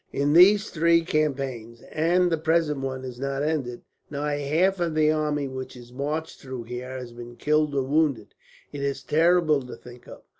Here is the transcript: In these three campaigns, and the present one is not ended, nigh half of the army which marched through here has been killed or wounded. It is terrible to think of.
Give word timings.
In 0.11 0.33
these 0.33 0.71
three 0.71 1.01
campaigns, 1.05 1.83
and 1.91 2.31
the 2.31 2.37
present 2.39 2.79
one 2.79 3.05
is 3.05 3.19
not 3.19 3.43
ended, 3.43 3.83
nigh 4.09 4.37
half 4.37 4.79
of 4.79 4.95
the 4.95 5.11
army 5.11 5.47
which 5.47 5.77
marched 5.91 6.39
through 6.41 6.63
here 6.63 6.97
has 6.97 7.11
been 7.11 7.35
killed 7.35 7.75
or 7.75 7.83
wounded. 7.83 8.33
It 8.71 8.81
is 8.81 9.03
terrible 9.03 9.61
to 9.61 9.75
think 9.75 10.07
of. 10.07 10.23